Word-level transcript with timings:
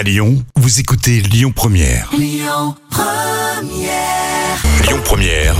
À 0.00 0.02
Lyon, 0.02 0.42
vous 0.56 0.80
écoutez 0.80 1.20
Lyon 1.20 1.52
Première. 1.54 2.08
Lyon 2.16 2.74
Première. 5.04 5.54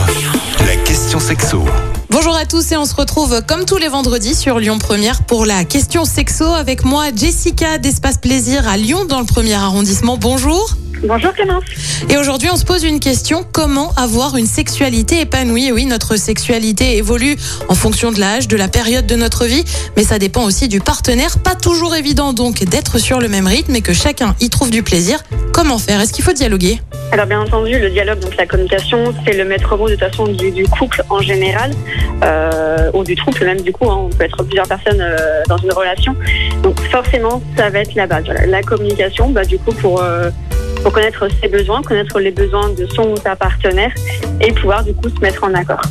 La 0.66 0.76
question 0.76 1.20
sexo. 1.20 1.62
Bonjour 2.10 2.34
à 2.34 2.44
tous 2.44 2.72
et 2.72 2.76
on 2.76 2.86
se 2.86 2.94
retrouve 2.96 3.40
comme 3.46 3.64
tous 3.64 3.76
les 3.76 3.86
vendredis 3.86 4.34
sur 4.34 4.58
Lyon 4.58 4.78
Première 4.78 5.22
pour 5.22 5.46
la 5.46 5.64
question 5.64 6.04
sexo 6.04 6.44
avec 6.44 6.84
moi 6.84 7.04
Jessica 7.14 7.78
d'Espace 7.78 8.18
Plaisir 8.18 8.66
à 8.66 8.76
Lyon 8.76 9.04
dans 9.04 9.20
le 9.20 9.26
premier 9.26 9.54
arrondissement. 9.54 10.16
Bonjour. 10.16 10.74
Bonjour 11.04 11.32
Clémence. 11.32 11.62
Et 12.08 12.16
aujourd'hui, 12.16 12.48
on 12.52 12.56
se 12.56 12.64
pose 12.64 12.82
une 12.82 12.98
question 12.98 13.46
comment 13.52 13.92
avoir 13.94 14.36
une 14.36 14.48
sexualité 14.48 15.20
épanouie? 15.20 15.70
Oui, 15.70 15.86
notre 15.86 16.16
sexualité 16.16 16.96
évolue 16.96 17.36
en 17.68 17.76
fonction 17.76 18.10
de 18.10 18.18
l'âge, 18.18 18.48
de 18.48 18.56
la 18.56 18.66
période 18.66 19.06
de 19.06 19.14
notre 19.14 19.46
vie, 19.46 19.64
mais 19.96 20.02
ça 20.02 20.18
dépend 20.18 20.42
aussi 20.42 20.66
du 20.66 20.80
partenaire. 20.80 21.38
Pas 21.38 21.54
toujours 21.54 21.94
évident 21.94 22.32
donc 22.32 22.64
d'être 22.64 22.98
sur 22.98 23.20
le 23.20 23.28
même 23.28 23.46
rythme 23.46 23.76
et 23.76 23.82
que 23.82 23.92
chacun 23.92 24.34
y 24.40 24.50
trouve 24.50 24.70
du 24.70 24.82
plaisir. 24.82 25.22
Comment 25.52 25.78
faire? 25.78 26.00
Est-ce 26.00 26.12
qu'il 26.12 26.24
faut 26.24 26.32
dialoguer? 26.32 26.82
Alors 27.12 27.26
bien 27.26 27.40
entendu, 27.40 27.78
le 27.78 27.90
dialogue, 27.90 28.20
donc 28.20 28.36
la 28.36 28.46
communication, 28.46 29.12
c'est 29.24 29.36
le 29.36 29.44
maître 29.44 29.76
mot 29.76 29.88
de 29.88 29.94
toute 29.96 30.04
façon 30.08 30.26
du, 30.28 30.52
du 30.52 30.64
couple 30.68 31.02
en 31.10 31.20
général, 31.20 31.72
euh, 32.22 32.90
ou 32.94 33.02
du 33.02 33.16
trouble 33.16 33.44
même 33.44 33.60
du 33.60 33.72
coup. 33.72 33.90
hein. 33.90 34.06
on 34.06 34.08
peut 34.10 34.24
être 34.24 34.42
plusieurs 34.44 34.68
personnes 34.68 35.00
euh, 35.00 35.42
dans 35.48 35.56
une 35.56 35.72
relation. 35.72 36.14
Donc 36.62 36.80
forcément, 36.88 37.42
ça 37.56 37.68
va 37.68 37.80
être 37.80 37.94
la 37.96 38.06
base. 38.06 38.24
Voilà. 38.26 38.46
La 38.46 38.62
communication, 38.62 39.30
bah, 39.30 39.44
du 39.44 39.58
coup, 39.58 39.72
pour, 39.72 40.00
euh, 40.00 40.30
pour 40.84 40.92
connaître 40.92 41.26
ses 41.42 41.48
besoins, 41.48 41.82
connaître 41.82 42.20
les 42.20 42.30
besoins 42.30 42.70
de 42.70 42.86
son 42.86 43.02
ou 43.10 43.16
sa 43.16 43.34
partenaire 43.34 43.92
et 44.40 44.52
pouvoir 44.52 44.84
du 44.84 44.94
coup 44.94 45.08
se 45.08 45.20
mettre 45.20 45.42
en 45.42 45.52
accord. 45.54 45.82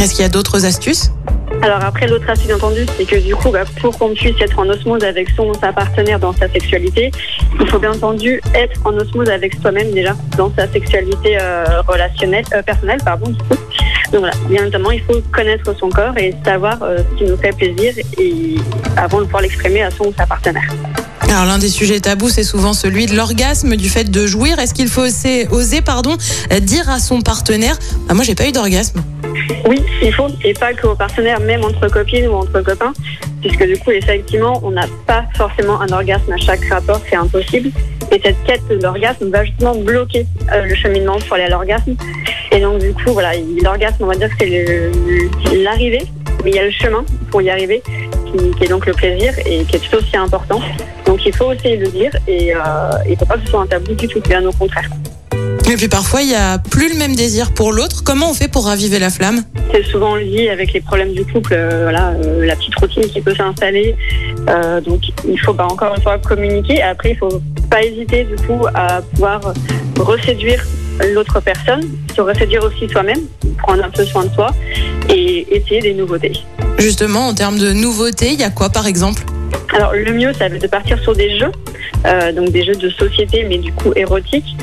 Est-ce 0.00 0.14
qu'il 0.14 0.22
y 0.22 0.26
a 0.26 0.28
d'autres 0.28 0.66
astuces? 0.66 1.12
Alors 1.62 1.84
après, 1.84 2.08
l'autre 2.08 2.28
aspect 2.28 2.46
bien 2.48 2.56
entendu, 2.56 2.80
c'est 2.96 3.04
que 3.04 3.16
du 3.16 3.36
coup, 3.36 3.50
bah, 3.50 3.62
pour 3.80 3.96
qu'on 3.96 4.12
puisse 4.14 4.34
être 4.40 4.58
en 4.58 4.68
osmose 4.68 5.04
avec 5.04 5.28
son 5.36 5.44
ou 5.44 5.54
sa 5.54 5.72
partenaire 5.72 6.18
dans 6.18 6.32
sa 6.32 6.48
sexualité, 6.48 7.12
il 7.60 7.68
faut 7.68 7.78
bien 7.78 7.92
entendu 7.92 8.40
être 8.54 8.80
en 8.84 8.94
osmose 8.94 9.28
avec 9.28 9.54
soi-même 9.60 9.90
déjà 9.92 10.14
dans 10.36 10.52
sa 10.56 10.70
sexualité 10.70 11.38
euh, 11.40 11.82
relationnelle, 11.86 12.44
euh, 12.54 12.62
personnelle, 12.62 13.00
pardon. 13.04 13.26
Donc 14.12 14.20
voilà, 14.20 14.34
bien 14.48 14.62
évidemment, 14.62 14.90
il 14.90 15.00
faut 15.02 15.20
connaître 15.32 15.74
son 15.78 15.88
corps 15.88 16.16
et 16.18 16.34
savoir 16.44 16.82
euh, 16.82 16.98
ce 16.98 17.18
qui 17.18 17.30
nous 17.30 17.36
fait 17.36 17.56
plaisir 17.56 17.94
et 18.18 18.56
avant 18.96 19.20
de 19.20 19.24
pouvoir 19.24 19.42
l'exprimer 19.42 19.82
à 19.82 19.90
son 19.90 20.04
ou 20.04 20.14
sa 20.16 20.26
partenaire. 20.26 20.68
Alors 21.28 21.46
l'un 21.46 21.58
des 21.58 21.68
sujets 21.70 22.00
tabous, 22.00 22.28
c'est 22.28 22.44
souvent 22.44 22.74
celui 22.74 23.06
de 23.06 23.16
l'orgasme, 23.16 23.76
du 23.76 23.88
fait 23.88 24.10
de 24.10 24.26
jouir. 24.26 24.58
Est-ce 24.58 24.74
qu'il 24.74 24.88
faut 24.88 25.06
oser, 25.50 25.80
pardon, 25.80 26.16
dire 26.60 26.90
à 26.90 26.98
son 26.98 27.22
partenaire 27.22 27.78
ah, 28.08 28.14
Moi, 28.14 28.22
j'ai 28.24 28.34
pas 28.34 28.46
eu 28.46 28.52
d'orgasme. 28.52 29.02
Oui, 29.66 29.82
il 30.02 30.12
faut, 30.12 30.28
et 30.44 30.52
pas 30.54 30.74
qu'aux 30.74 30.94
partenaires, 30.94 31.40
même 31.40 31.64
entre 31.64 31.88
copines 31.88 32.26
ou 32.26 32.34
entre 32.34 32.60
copains, 32.60 32.92
puisque 33.40 33.66
du 33.66 33.76
coup, 33.78 33.90
effectivement, 33.90 34.60
on 34.64 34.70
n'a 34.70 34.86
pas 35.06 35.24
forcément 35.34 35.80
un 35.80 35.88
orgasme 35.88 36.32
à 36.32 36.36
chaque 36.36 36.64
rapport, 36.66 37.00
c'est 37.08 37.16
impossible. 37.16 37.70
Et 38.10 38.20
cette 38.22 38.42
quête 38.44 38.66
de 38.68 38.76
l'orgasme 38.82 39.30
va 39.30 39.44
justement 39.44 39.74
bloquer 39.74 40.26
euh, 40.52 40.64
le 40.64 40.74
cheminement 40.74 41.18
pour 41.18 41.34
aller 41.34 41.44
à 41.44 41.48
l'orgasme. 41.50 41.94
Et 42.50 42.60
donc, 42.60 42.80
du 42.80 42.92
coup, 42.92 43.12
voilà, 43.12 43.32
l'orgasme, 43.62 43.96
on 44.00 44.06
va 44.06 44.14
dire 44.14 44.28
c'est 44.38 44.90
l'arrivée, 45.56 46.02
mais 46.44 46.50
il 46.50 46.56
y 46.56 46.58
a 46.58 46.64
le 46.64 46.70
chemin 46.70 47.04
pour 47.30 47.40
y 47.42 47.50
arriver, 47.50 47.82
qui, 48.26 48.50
qui 48.50 48.64
est 48.64 48.68
donc 48.68 48.86
le 48.86 48.92
plaisir 48.92 49.32
et 49.46 49.64
qui 49.64 49.76
est 49.76 49.78
tout 49.78 49.96
aussi 49.96 50.16
important. 50.16 50.60
Donc, 51.06 51.24
il 51.24 51.34
faut 51.34 51.46
aussi 51.46 51.76
le 51.76 51.88
dire 51.88 52.12
et 52.26 52.54
euh, 52.54 52.58
il 53.06 53.12
ne 53.12 53.16
faut 53.16 53.26
pas 53.26 53.36
que 53.36 53.44
ce 53.44 53.50
soit 53.50 53.60
un 53.62 53.66
tabou 53.66 53.94
du 53.94 54.06
tout, 54.08 54.20
bien 54.20 54.44
au 54.44 54.52
contraire. 54.52 54.88
Et 55.70 55.76
puis 55.76 55.88
parfois, 55.88 56.22
il 56.22 56.28
y 56.28 56.34
a 56.34 56.58
plus 56.58 56.92
le 56.92 56.98
même 56.98 57.14
désir 57.14 57.52
pour 57.52 57.72
l'autre. 57.72 58.02
Comment 58.04 58.30
on 58.30 58.34
fait 58.34 58.48
pour 58.48 58.66
raviver 58.66 58.98
la 58.98 59.10
flamme? 59.10 59.42
C'est 59.72 59.84
souvent 59.84 60.16
lié 60.16 60.50
avec 60.50 60.72
les 60.72 60.80
problèmes 60.80 61.12
du 61.12 61.24
couple, 61.24 61.54
euh, 61.54 61.84
voilà, 61.84 62.10
euh, 62.10 62.44
la 62.44 62.56
petite 62.56 62.74
routine 62.74 63.04
qui 63.04 63.20
peut 63.20 63.34
s'installer. 63.34 63.96
Euh, 64.48 64.80
donc 64.80 65.00
il 65.26 65.40
faut 65.40 65.54
bah, 65.54 65.66
encore 65.70 65.94
une 65.94 66.02
fois 66.02 66.18
communiquer. 66.18 66.82
Après, 66.82 67.12
il 67.12 67.16
faut 67.16 67.40
pas 67.70 67.82
hésiter 67.82 68.24
du 68.24 68.36
coup 68.46 68.66
à 68.74 69.00
pouvoir 69.00 69.40
reséduire 69.98 70.62
l'autre 71.14 71.40
personne, 71.40 71.82
se 72.14 72.20
reséduire 72.20 72.62
aussi 72.64 72.88
soi-même, 72.88 73.20
prendre 73.58 73.84
un 73.84 73.90
peu 73.90 74.04
soin 74.04 74.24
de 74.24 74.34
soi 74.34 74.50
et 75.08 75.46
essayer 75.56 75.80
des 75.80 75.94
nouveautés. 75.94 76.32
Justement, 76.78 77.28
en 77.28 77.34
termes 77.34 77.58
de 77.58 77.72
nouveautés, 77.72 78.32
il 78.32 78.40
y 78.40 78.44
a 78.44 78.50
quoi 78.50 78.68
par 78.68 78.86
exemple? 78.86 79.22
Alors 79.74 79.92
le 79.94 80.12
mieux, 80.12 80.32
ça 80.34 80.48
va 80.48 80.56
être 80.56 80.62
de 80.62 80.66
partir 80.66 80.98
sur 81.02 81.14
des 81.14 81.38
jeux, 81.38 81.52
euh, 82.06 82.32
donc 82.32 82.50
des 82.50 82.64
jeux 82.64 82.74
de 82.74 82.88
société, 82.90 83.44
mais 83.48 83.58
du 83.58 83.72
coup 83.72 83.92
érotiques, 83.96 84.56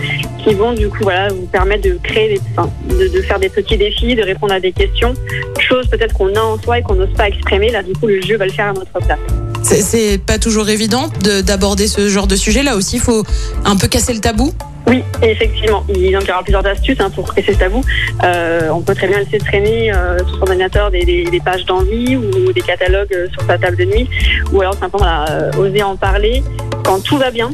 qui 0.43 0.53
vont 0.53 0.73
du 0.73 0.87
coup 0.89 1.03
voilà 1.03 1.29
vous 1.29 1.45
permettre 1.47 1.83
de 1.83 1.97
créer, 2.03 2.35
des, 2.35 2.41
enfin, 2.55 2.69
de, 2.89 3.07
de 3.07 3.21
faire 3.21 3.39
des 3.39 3.49
petits 3.49 3.77
défis, 3.77 4.15
de 4.15 4.23
répondre 4.23 4.53
à 4.53 4.59
des 4.59 4.71
questions, 4.71 5.13
choses 5.59 5.87
peut-être 5.87 6.13
qu'on 6.13 6.33
a 6.35 6.41
en 6.41 6.57
soi 6.61 6.79
et 6.79 6.81
qu'on 6.81 6.95
n'ose 6.95 7.13
pas 7.15 7.27
exprimer. 7.27 7.69
Là, 7.71 7.83
du 7.83 7.93
coup, 7.93 8.07
le 8.07 8.21
jeu 8.21 8.37
va 8.37 8.45
le 8.45 8.51
faire 8.51 8.67
à 8.67 8.73
notre 8.73 8.91
place. 8.91 9.19
C'est- 9.63 10.17
pas 10.25 10.37
toujours 10.39 10.69
évident 10.69 11.09
de- 11.23 11.41
d'aborder 11.41 11.87
ce 11.87 12.07
genre 12.09 12.27
de 12.27 12.35
sujet. 12.35 12.63
Là 12.63 12.75
aussi, 12.75 12.95
il 12.97 13.01
faut 13.01 13.23
un 13.65 13.75
peu 13.75 13.87
casser 13.87 14.13
le 14.13 14.19
tabou. 14.19 14.53
Oui, 14.87 15.03
effectivement. 15.21 15.83
Il 15.89 16.05
y 16.07 16.15
aura 16.17 16.41
plusieurs 16.43 16.65
astuces 16.65 16.99
hein, 16.99 17.11
pour 17.13 17.33
casser 17.35 17.53
ce 17.53 17.59
tabou. 17.59 17.81
Euh, 18.23 18.69
on 18.73 18.81
peut 18.81 18.95
très 18.95 19.07
bien 19.07 19.19
laisser 19.19 19.37
traîner 19.37 19.93
euh, 19.93 20.17
sur 20.19 20.35
son 20.37 20.41
ordinateur 20.43 20.89
des, 20.89 21.03
des- 21.05 21.25
des 21.25 21.39
pages 21.39 21.65
d'envie 21.65 22.15
ou 22.15 22.51
des 22.53 22.61
catalogues 22.61 23.27
sur 23.31 23.41
sa 23.43 23.57
table 23.57 23.77
de 23.77 23.85
nuit, 23.85 24.09
ou 24.51 24.61
alors 24.61 24.73
simplement 24.75 25.25
oser 25.59 25.83
en 25.83 25.95
parler 25.95 26.41
quand 26.83 27.01
tout 27.03 27.17
va 27.17 27.31
bien. 27.31 27.51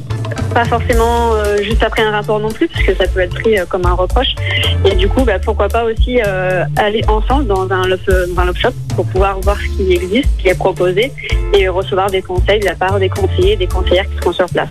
Pas 0.53 0.65
forcément 0.65 1.33
euh, 1.33 1.57
juste 1.61 1.83
après 1.83 2.01
un 2.01 2.11
rapport 2.11 2.39
non 2.39 2.49
plus, 2.49 2.67
puisque 2.67 2.95
ça 2.97 3.07
peut 3.07 3.19
être 3.19 3.33
pris 3.35 3.57
euh, 3.57 3.65
comme 3.65 3.85
un 3.85 3.93
reproche. 3.93 4.35
Et 4.85 4.95
du 4.95 5.07
coup, 5.07 5.23
bah, 5.23 5.39
pourquoi 5.39 5.67
pas 5.67 5.83
aussi 5.83 6.19
euh, 6.25 6.63
aller 6.77 7.03
ensemble 7.07 7.47
dans 7.47 7.69
un 7.69 7.87
love, 7.87 7.99
un 8.37 8.45
love 8.45 8.57
shop 8.57 8.69
pour 8.95 9.05
pouvoir 9.07 9.39
voir 9.41 9.57
ce 9.57 9.77
qui 9.77 9.93
existe, 9.93 10.29
ce 10.37 10.43
qui 10.43 10.47
est 10.49 10.55
proposé, 10.57 11.11
et 11.53 11.67
recevoir 11.67 12.09
des 12.09 12.21
conseils 12.21 12.59
de 12.59 12.65
la 12.65 12.75
part 12.75 12.99
des 12.99 13.09
conseillers, 13.09 13.55
des 13.57 13.67
conseillères 13.67 14.05
qui 14.05 14.17
seront 14.17 14.33
sur 14.33 14.45
place. 14.45 14.69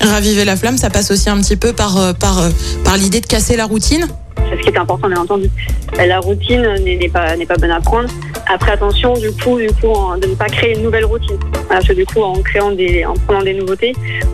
Raviver 0.00 0.44
la 0.44 0.56
flamme, 0.56 0.78
ça 0.78 0.90
passe 0.90 1.10
aussi 1.10 1.28
un 1.28 1.40
petit 1.40 1.56
peu 1.56 1.72
par, 1.72 2.14
par, 2.18 2.48
par 2.84 2.96
l'idée 2.96 3.20
de 3.20 3.26
casser 3.26 3.56
la 3.56 3.66
routine? 3.66 4.06
C'est 4.50 4.56
ce 4.56 4.62
qui 4.62 4.68
est 4.68 4.78
important, 4.78 5.08
bien 5.08 5.20
entendu. 5.20 5.48
La 5.96 6.18
routine 6.18 6.74
n'est 6.84 7.08
pas, 7.08 7.36
pas 7.36 7.56
bonne 7.56 7.70
à 7.70 7.80
prendre. 7.80 8.08
Après, 8.52 8.72
attention, 8.72 9.14
du 9.14 9.30
coup, 9.30 9.58
du 9.58 9.68
coup, 9.68 9.94
de 10.20 10.26
ne 10.26 10.34
pas 10.34 10.46
créer 10.46 10.76
une 10.76 10.82
nouvelle 10.82 11.04
routine. 11.04 11.38
Parce 11.68 11.86
que 11.86 11.92
du 11.92 12.04
coup, 12.04 12.20
en 12.20 12.40
créant 12.42 12.72
des, 12.72 13.04
en 13.04 13.14
prenant 13.14 13.42
des 13.42 13.54
nouveautés, 13.54 13.92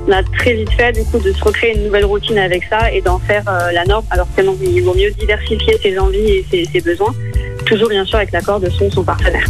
on 0.09 0.13
a 0.13 0.23
très 0.23 0.55
vite 0.55 0.71
fait, 0.71 0.93
du 0.93 1.05
coup, 1.05 1.19
de 1.19 1.33
se 1.33 1.45
recréer 1.45 1.77
une 1.77 1.85
nouvelle 1.85 2.07
routine 2.07 2.39
avec 2.39 2.65
ça 2.65 2.91
et 2.91 3.03
d'en 3.03 3.19
faire 3.19 3.43
euh, 3.47 3.73
la 3.73 3.85
norme. 3.85 4.05
Alors 4.11 4.27
que 4.35 4.43
non, 4.43 4.57
il 4.63 4.83
vaut 4.83 4.95
mieux 4.95 5.11
diversifier 5.11 5.79
ses 5.83 5.99
envies 5.99 6.19
et 6.19 6.47
ses, 6.51 6.65
ses 6.65 6.81
besoins. 6.81 7.15
Toujours, 7.67 7.91
bien 7.91 8.05
sûr, 8.07 8.17
avec 8.17 8.33
l'accord 8.33 8.61
de 8.61 8.71
son, 8.71 8.91
son 8.91 9.05
partenaire. 9.05 9.47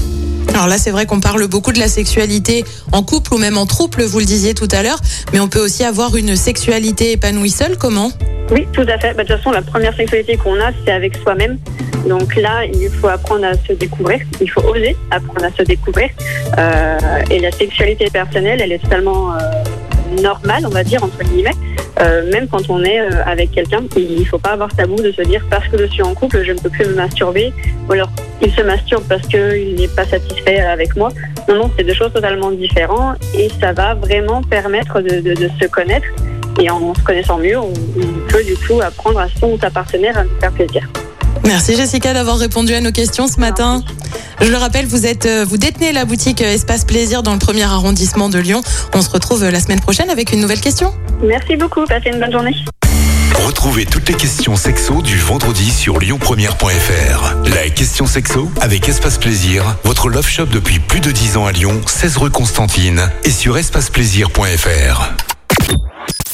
Alors 0.49 0.69
là, 0.69 0.79
c'est 0.79 0.91
vrai 0.91 1.07
qu'on 1.07 1.21
parle 1.21 1.47
beaucoup 1.49 1.73
de 1.73 1.79
la 1.79 1.89
sexualité 1.89 2.65
en 2.91 3.03
couple 3.03 3.35
ou 3.35 3.39
même 3.39 3.59
en 3.59 3.67
trouble, 3.67 4.03
vous 4.05 4.21
le 4.21 4.25
disiez 4.25 4.55
tout 4.55 4.69
à 4.73 4.83
l'heure, 4.83 5.01
mais 5.33 5.39
on 5.39 5.49
peut 5.49 5.61
aussi 5.63 5.85
avoir 5.85 6.17
une 6.17 6.35
sexualité 6.35 7.13
épanouie 7.13 7.51
seule. 7.51 7.77
Comment? 7.77 8.11
Oui, 8.51 8.67
tout 8.73 8.83
à 8.89 8.99
fait. 8.99 9.13
Bah, 9.15 9.25
de 9.25 9.29
toute 9.29 9.37
façon, 9.39 9.51
la 9.51 9.63
première 9.63 9.95
sexualité 9.95 10.37
qu'on 10.37 10.55
a, 10.61 10.71
c'est 10.85 10.93
avec 10.93 11.17
soi-même. 11.17 11.59
Donc 12.09 12.37
là, 12.37 12.65
il 12.65 12.89
faut 12.91 13.09
apprendre 13.09 13.45
à 13.45 13.55
se 13.55 13.73
découvrir. 13.73 14.21
Il 14.41 14.49
faut 14.51 14.63
oser 14.63 14.97
apprendre 15.11 15.45
à 15.45 15.51
se 15.51 15.63
découvrir. 15.63 16.09
Euh, 16.59 16.99
et 17.31 17.41
la 17.41 17.51
sexualité 17.51 18.09
personnelle, 18.11 18.61
elle 18.63 18.71
est 18.73 18.79
totalement 18.79 19.35
euh, 19.35 19.39
normale, 20.23 20.63
on 20.65 20.71
va 20.71 20.85
dire, 20.85 21.03
entre 21.03 21.19
guillemets. 21.25 21.51
Euh, 22.01 22.31
même 22.31 22.47
quand 22.47 22.69
on 22.69 22.85
est 22.85 23.01
euh, 23.01 23.25
avec 23.25 23.51
quelqu'un, 23.53 23.81
il 23.97 24.21
ne 24.21 24.25
faut 24.25 24.39
pas 24.39 24.51
avoir 24.51 24.69
tabou 24.77 24.97
de 24.97 25.11
se 25.11 25.23
dire 25.23 25.45
parce 25.51 25.67
que 25.67 25.79
je 25.79 25.87
suis 25.87 26.03
en 26.03 26.15
couple, 26.15 26.45
je 26.45 26.53
ne 26.53 26.59
peux 26.59 26.69
plus 26.71 26.87
me 26.87 26.95
masturber. 26.95 27.53
Ou 27.89 27.93
alors, 27.93 28.11
il 28.43 28.53
se 28.53 28.61
masturbe 28.63 29.03
parce 29.09 29.27
qu'il 29.27 29.75
n'est 29.77 29.89
pas 29.89 30.05
satisfait 30.05 30.61
avec 30.61 30.95
moi. 30.95 31.09
Non, 31.49 31.55
non, 31.57 31.71
c'est 31.77 31.85
deux 31.85 31.95
choses 31.95 32.13
totalement 32.13 32.53
différentes. 32.53 33.17
Et 33.37 33.49
ça 33.61 33.73
va 33.73 33.95
vraiment 33.95 34.43
permettre 34.43 35.01
de, 35.01 35.21
de- 35.21 35.35
de 35.35 35.51
se 35.61 35.67
connaître. 35.67 36.07
Et 36.61 36.71
en 36.71 36.95
se 36.95 37.03
connaissant 37.03 37.39
mieux, 37.39 37.59
on, 37.59 37.73
on 37.73 38.29
peut 38.29 38.45
du 38.45 38.57
coup 38.57 38.81
apprendre 38.81 39.21
à 39.21 39.27
son 39.41 39.49
ou 39.49 39.59
sa 39.59 39.71
partenaire 39.71 40.17
à 40.19 40.25
nous 40.25 40.41
faire 40.41 40.53
plaisir. 40.53 40.89
Merci 41.45 41.77
Jessica 41.77 42.13
d'avoir 42.13 42.39
répondu 42.39 42.75
à 42.75 42.81
nos 42.81 42.93
questions 42.93 43.29
ce 43.29 43.39
matin. 43.39 43.83
Je 44.41 44.51
le 44.51 44.57
rappelle, 44.57 44.87
vous 44.87 45.07
êtes, 45.07 45.27
euh, 45.27 45.45
vous 45.49 45.57
détenez 45.57 45.93
la 45.93 46.05
boutique 46.05 46.43
euh, 46.43 46.53
Espace 46.53 46.85
Plaisir 46.85 47.23
dans 47.23 47.33
le 47.33 47.39
premier 47.39 47.63
arrondissement 47.63 48.29
de 48.29 48.39
Lyon. 48.39 48.63
On 48.95 49.01
se 49.01 49.11
retrouve 49.11 49.45
euh, 49.45 49.51
la 49.51 49.61
semaine 49.61 49.81
prochaine 49.81 50.11
avec 50.11 50.33
une 50.33 50.41
nouvelle 50.41 50.61
question. 50.61 50.93
Merci 51.23 51.57
beaucoup, 51.57 51.85
passez 51.87 52.11
une 52.11 52.21
bonne 52.21 52.33
journée. 52.33 52.55
Retrouvez 53.45 53.87
toutes 53.87 54.09
les 54.09 54.15
questions 54.15 54.57
sexo 54.57 55.03
du 55.03 55.19
vendredi 55.19 55.71
sur 55.71 56.01
lyonpremière.fr. 56.01 57.35
La 57.55 57.69
question 57.71 58.07
sexo 58.07 58.51
avec 58.61 58.89
Espace 58.89 59.19
Plaisir, 59.19 59.77
votre 59.85 60.09
love 60.09 60.29
shop 60.29 60.47
depuis 60.47 60.81
plus 60.81 61.01
de 61.01 61.11
10 61.11 61.37
ans 61.37 61.47
à 61.47 61.53
Lyon, 61.53 61.81
16 61.87 62.17
rue 62.17 62.31
Constantine 62.31 63.11
et 63.25 63.31
sur 63.31 63.57
espaceplaisir.fr. 63.57 65.26